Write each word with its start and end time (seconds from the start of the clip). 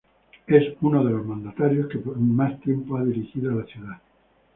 Es 0.47 0.63
uno 0.81 1.03
de 1.03 1.11
los 1.11 1.23
mandatarios 1.27 1.87
que 1.87 1.99
por 1.99 2.17
más 2.17 2.59
tiempo 2.61 2.97
ha 2.97 3.03
dirigido 3.03 3.51
a 3.51 3.55
la 3.57 3.65
ciudad. 3.65 4.01